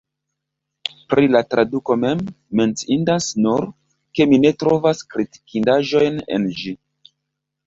[1.13, 2.23] Pri la traduko mem,
[2.61, 3.67] menciindas nur,
[4.19, 6.75] ke mi ne trovas kritikindaĵojn en ĝi.